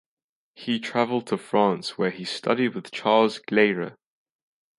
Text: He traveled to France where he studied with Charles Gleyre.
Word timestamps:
He 0.55 0.79
traveled 0.79 1.27
to 1.27 1.37
France 1.37 1.95
where 1.95 2.09
he 2.09 2.25
studied 2.25 2.73
with 2.73 2.89
Charles 2.89 3.37
Gleyre. 3.37 3.95